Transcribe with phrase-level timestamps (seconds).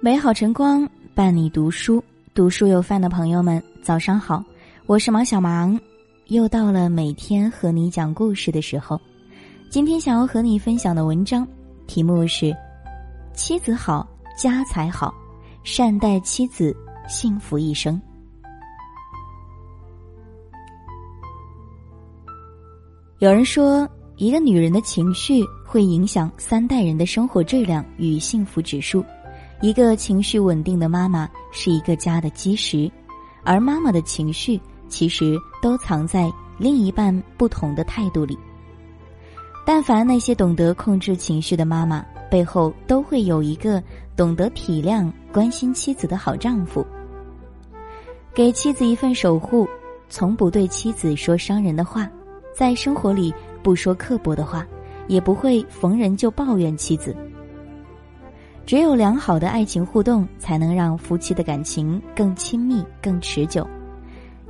[0.00, 2.04] 美好晨光伴你读书，
[2.34, 4.44] 读书有饭的朋友们，早上好，
[4.84, 5.80] 我是毛小芒，
[6.26, 9.00] 又到了每天和你讲故事的时候。
[9.70, 11.48] 今天想要和你分享的文章
[11.86, 12.54] 题目是：
[13.32, 14.06] 妻子好，
[14.38, 15.12] 家财好，
[15.64, 16.76] 善待妻子，
[17.08, 17.98] 幸福一生。
[23.20, 29.04] 有人说，一个女人的情绪会影响三代人的生活质量与幸福指数。
[29.62, 32.90] 一个情绪稳定的妈妈是一个家的基石，
[33.44, 38.36] 而妈妈的情绪其实都藏在另一半不同的态度里。
[39.64, 43.80] 但凡那些懂得控制情绪的妈妈，背后都会有一个
[44.16, 46.84] 懂得体谅、关心妻子的好丈夫，
[48.34, 49.68] 给妻子一份守护，
[50.08, 52.10] 从不对妻子说伤人的话，
[52.54, 54.64] 在生活里不说刻薄的话，
[55.08, 57.14] 也不会逢人就抱怨妻子。
[58.64, 63.68] 只有良好的爱情互动，才能让夫妻的感情更亲密、更持久。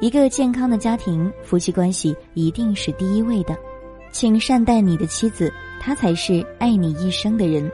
[0.00, 3.56] 一个健康的家庭，夫妻关系一定是第一位的。
[4.12, 7.68] 请善待你的妻子，她才是爱你一生的人。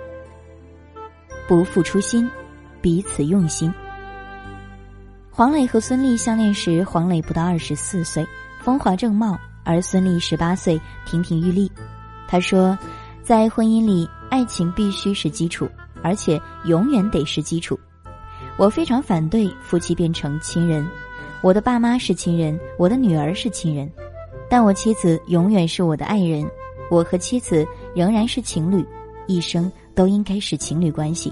[1.47, 2.27] 不负初心，
[2.81, 3.71] 彼此用心。
[5.31, 8.27] 黄磊和孙俪相恋时，黄磊不到二十四岁，
[8.61, 9.37] 风华正茂；
[9.71, 11.71] 而孙俪十八岁，亭亭玉立。
[12.27, 12.77] 他说，
[13.23, 15.69] 在婚姻里，爱情必须是基础。
[16.03, 17.79] 而且永远得是基础。
[18.57, 20.87] 我非常反对夫妻变成亲人。
[21.43, 23.87] 我的爸妈是亲人，我的女儿是亲人，
[24.49, 26.43] 但我妻子永远是我的爱人。
[26.91, 28.83] 我和妻子仍然是情侣，
[29.27, 31.31] 一生都应该是情侣关系。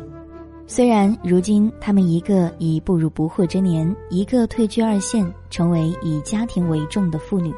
[0.66, 7.54] 虽然如今他们一个已步入不惑之年，一个退居二线，成为以家庭为重的妇女，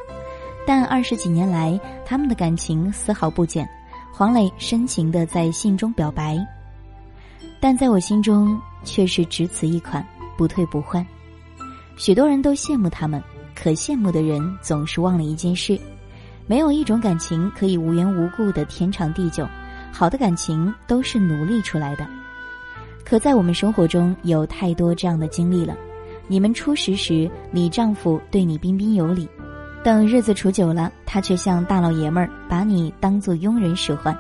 [0.67, 3.69] 但二十几年来，他们的感情丝毫不减。
[4.13, 6.39] 黄磊深情的在信中表白。
[7.59, 11.05] 但在我心中却是只此一款，不退不换。
[11.97, 13.23] 许多人都羡慕他们，
[13.55, 15.79] 可羡慕的人总是忘了一件事：
[16.47, 19.47] 没有一种感情可以无缘无故的天长地久，
[19.91, 22.07] 好的感情都是努力出来的。
[23.05, 25.75] 可在我们生活中有太多这样的经历了：
[26.29, 29.27] 你们初识时，你丈夫对你彬彬有礼；
[29.83, 34.17] 等日子处久了，他却像大老爷们儿，把你当做佣人使唤。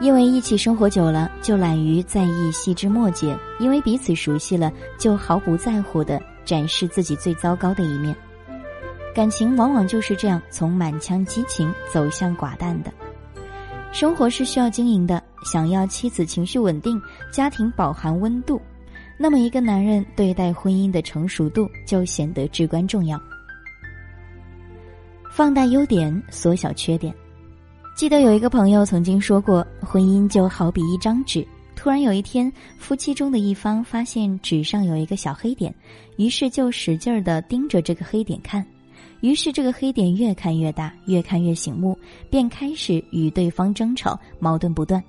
[0.00, 8.14] 因为一起生活久了，就懒于在意细枝末节；因为彼此熟悉了，就毫不在乎的展示自己最糟糕的一面。
[9.14, 12.92] 感情往往就是这样，从满腔激情走向寡淡的。
[13.92, 17.00] 生活是需要经营的，想要妻子情绪稳定，
[17.32, 18.60] 家庭饱含温度，
[19.18, 23.20] 那么一个男人对待婚姻的成熟度就显得至关重要。
[25.36, 27.12] 放大优点，缩小缺点。
[27.96, 31.44] 记得有一个朋友曾经说过，婚姻就好比一张纸。
[31.74, 35.74] 突然有一天，夫妻中的一方发现纸上有一个小黑点，
[36.18, 38.64] 于是就使劲儿的盯着这个黑点看。
[39.22, 41.98] 于是这个黑点越看越大，越看越醒目，
[42.30, 45.02] 便开始与对方争吵，矛盾不断。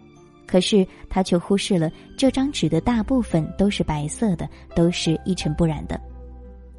[0.47, 6.01] 可是他却忽视了这张纸的大部分都是白色的，都是一尘不染的。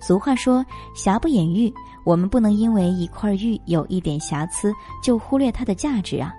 [0.06, 1.72] 俗话说“瑕不掩瑜”，
[2.06, 4.72] 我们不能因为一块玉有一点瑕疵
[5.02, 6.32] 就忽略它的价值啊。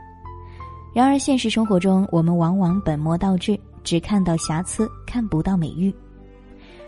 [0.93, 5.93] 然而现实生活中，我们往往本末倒置，只看到瑕疵，看不到美玉。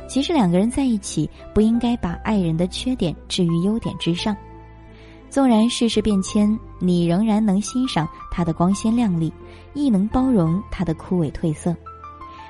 [0.08, 4.34] 其实两个人在一起，不应该把爱人的缺点置于优点之上。
[5.30, 9.34] 纵然世事变迁，你仍然能欣赏他的光鲜亮丽，
[9.74, 11.76] 亦能包容他的枯萎褪色。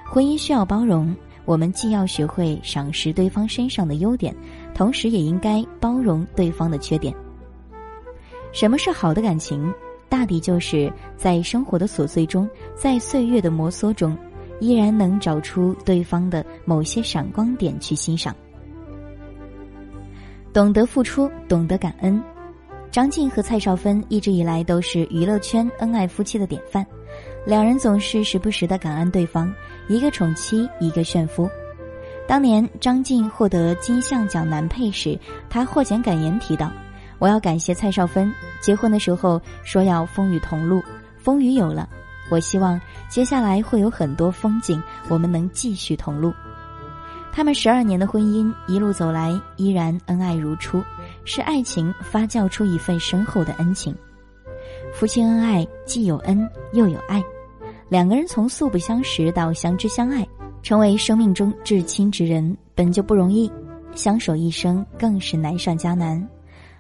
[0.06, 1.16] 婚姻需要包容。
[1.50, 4.36] 我们既要学会赏识对方身上的优点，
[4.72, 7.12] 同时也应该包容对方的缺点。
[8.52, 9.74] 什么是好的感情？
[10.08, 14.16] 大抵就是在生活的琐碎中，在岁月的摩挲中，
[14.60, 18.36] 依然能找出对方的某些闪光点去欣赏。
[20.54, 22.22] 懂得付出，懂得感恩。
[22.92, 26.86] 张晋和蔡少芬一直以来都是娱乐圈恩爱夫妻的典范。
[27.46, 29.52] 两人总是时不时的感恩对方，
[29.88, 31.50] 一个宠妻，一个炫夫。
[32.28, 35.18] 当年张晋获得金像奖男配时，
[35.50, 36.72] 他获奖感言提到
[37.18, 38.32] ：“我要感谢蔡少芬，
[38.62, 40.84] 结婚的时候说要风雨同路，
[41.18, 41.90] 风雨有了，
[42.30, 46.32] 我希望接下来会有很多风景，我们能继续同路。”
[47.32, 50.84] 他们十二年的婚姻一路走来，依然恩爱如初，
[51.26, 53.96] 是爱情发酵出一份深厚的恩情。
[54.94, 57.24] 夫妻恩爱，既有恩又有爱，
[57.88, 60.28] 两个人从素不相识到相知相爱，
[60.62, 63.50] 成为生命中至亲之人，本就不容易，
[63.96, 66.28] 相守一生更是难上加难。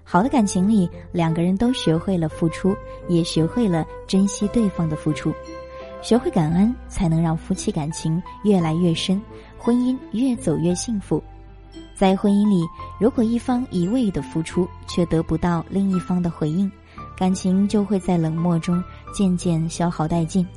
[0.03, 2.75] 好的感情里，两个人都学会了付出，
[3.07, 5.31] 也学会了珍惜对方的付出，
[6.01, 9.21] 学会感恩，才能让夫妻感情越来越深，
[9.57, 11.23] 婚姻越走越幸福。
[11.95, 12.65] 在婚姻里，
[12.99, 16.69] 如果一方一味的付出，却得不到另一方的回应，
[17.19, 18.81] 感情就会在冷漠中
[19.11, 20.47] 渐渐消耗殆尽。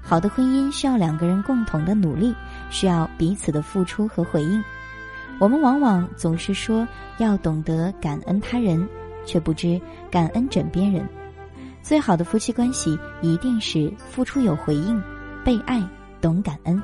[0.00, 2.34] 好的婚姻需要两个人共同的努力，
[2.70, 4.64] 需要彼此的付出和回应。
[5.38, 6.88] 我们往往总是说
[7.18, 8.88] 要懂得感恩他人，
[9.26, 9.78] 却不知
[10.10, 11.06] 感恩枕边人。
[11.82, 14.98] 最好的夫妻关系一定是付出有回应，
[15.44, 15.86] 被爱
[16.22, 16.80] 懂感恩。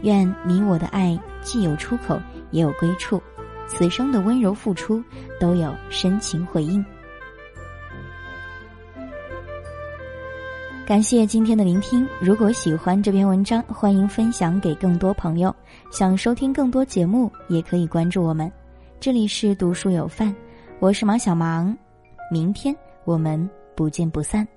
[0.00, 2.18] 愿你我的爱既有出口，
[2.50, 3.22] 也有归处，
[3.66, 5.04] 此生的温柔付出
[5.38, 6.82] 都有深情回应。
[10.88, 12.08] 感谢今天的聆听。
[12.18, 15.54] 如果喜欢这篇文章，欢迎分享给更多朋友。
[15.92, 18.50] 想收听更多节目，也可以关注我们。
[18.98, 20.34] 这里是读书有范，
[20.80, 21.76] 我是马小芒。
[22.32, 22.74] 明天
[23.04, 23.38] 我们
[23.76, 24.48] 不见不散。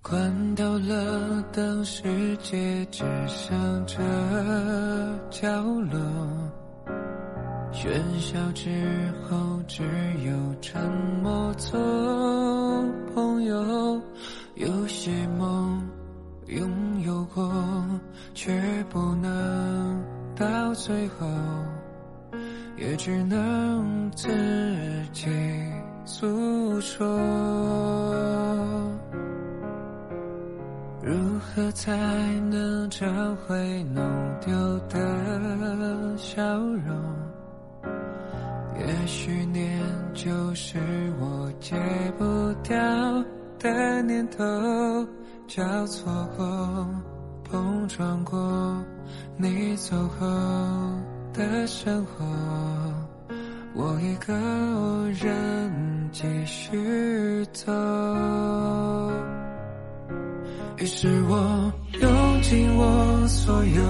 [0.00, 2.02] 关掉了灯，世
[2.38, 3.98] 界只剩这
[5.28, 6.00] 角落。
[7.84, 8.70] 喧嚣之
[9.28, 9.82] 后，只
[10.24, 10.32] 有
[10.62, 10.80] 沉
[11.22, 11.78] 默做
[13.14, 14.00] 朋友。
[14.54, 15.86] 有些梦
[16.46, 17.52] 拥有过，
[18.32, 18.58] 却
[18.88, 20.02] 不能
[20.34, 21.26] 到最后，
[22.78, 24.30] 也只能自
[25.12, 25.30] 己
[26.06, 27.06] 诉说。
[31.02, 31.92] 如何才
[32.48, 33.06] 能找
[33.46, 34.02] 回弄
[34.40, 37.14] 丢的笑容？
[38.76, 39.80] 也许念
[40.12, 40.78] 就是
[41.20, 41.76] 我戒
[42.18, 42.24] 不
[42.62, 42.76] 掉
[43.58, 44.44] 的念头，
[45.46, 46.88] 交错过，
[47.44, 48.84] 碰撞过，
[49.36, 50.26] 你走后
[51.32, 52.24] 的生活，
[53.74, 54.32] 我一个
[55.20, 57.72] 人继续走。
[60.78, 63.82] 于是我用尽我所有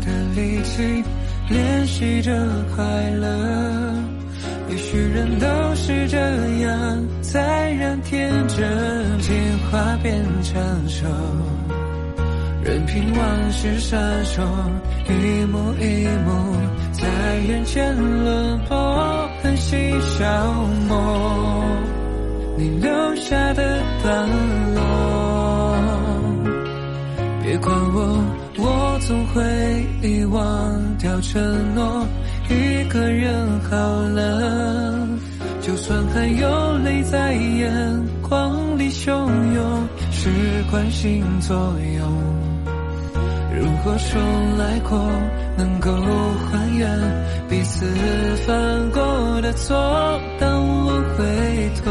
[0.00, 1.04] 的力气，
[1.50, 2.32] 练习着
[2.74, 4.17] 快乐。
[4.70, 6.18] 也许人都是这
[6.60, 9.34] 样，在让天真进
[9.70, 11.06] 化变成熟，
[12.62, 14.42] 任凭往事闪烁，
[15.08, 16.56] 一幕一幕
[16.92, 17.08] 在
[17.48, 20.52] 眼前轮播，狠心消
[20.86, 21.64] 磨
[22.58, 24.28] 你留下的段
[24.74, 25.76] 落。
[27.42, 28.22] 别管我，
[28.58, 29.42] 我总会
[30.02, 32.06] 遗忘掉承诺。
[32.50, 35.06] 一个人好了，
[35.60, 37.70] 就算还有泪在眼
[38.22, 39.10] 眶里汹
[39.54, 40.30] 涌，是
[40.70, 41.56] 惯性作
[41.98, 42.08] 用。
[43.60, 44.20] 如果说
[44.58, 44.98] 来过
[45.56, 45.90] 能够
[46.50, 46.88] 还原
[47.48, 47.84] 彼此
[48.46, 49.76] 犯过的错，
[50.38, 51.24] 当我回
[51.84, 51.90] 头，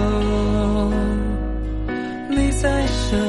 [2.30, 3.20] 你在身